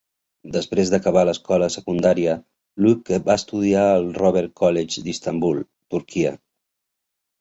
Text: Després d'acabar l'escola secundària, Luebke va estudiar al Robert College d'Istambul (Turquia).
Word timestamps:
Després 0.53 0.91
d'acabar 0.93 1.25
l'escola 1.29 1.67
secundària, 1.75 2.33
Luebke 2.85 3.21
va 3.29 3.37
estudiar 3.41 3.85
al 3.99 4.09
Robert 4.21 4.53
College 4.63 5.05
d'Istambul 5.09 5.65
(Turquia). 5.97 6.33